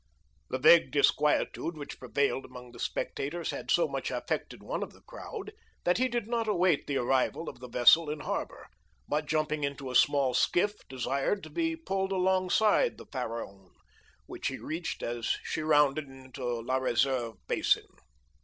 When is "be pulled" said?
11.51-12.11